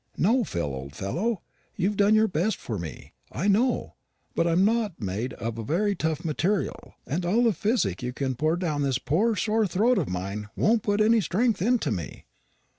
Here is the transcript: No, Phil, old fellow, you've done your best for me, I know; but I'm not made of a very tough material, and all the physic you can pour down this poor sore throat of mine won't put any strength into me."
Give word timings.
No, 0.17 0.43
Phil, 0.43 0.65
old 0.65 0.95
fellow, 0.95 1.43
you've 1.75 1.95
done 1.95 2.15
your 2.15 2.27
best 2.27 2.57
for 2.57 2.79
me, 2.79 3.13
I 3.31 3.47
know; 3.47 3.93
but 4.33 4.47
I'm 4.47 4.65
not 4.65 4.99
made 4.99 5.33
of 5.33 5.59
a 5.59 5.63
very 5.63 5.93
tough 5.93 6.25
material, 6.25 6.95
and 7.05 7.23
all 7.23 7.43
the 7.43 7.53
physic 7.53 8.01
you 8.01 8.11
can 8.11 8.33
pour 8.33 8.57
down 8.57 8.81
this 8.81 8.97
poor 8.97 9.35
sore 9.35 9.67
throat 9.67 9.99
of 9.99 10.09
mine 10.09 10.49
won't 10.55 10.81
put 10.81 11.01
any 11.01 11.21
strength 11.21 11.61
into 11.61 11.91
me." 11.91 12.25